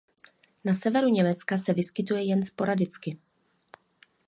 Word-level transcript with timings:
Na 0.65 0.73
severu 0.73 1.07
Německa 1.09 1.57
se 1.57 1.73
vyskytuje 1.73 2.23
jen 2.29 2.45
sporadicky. 2.45 3.17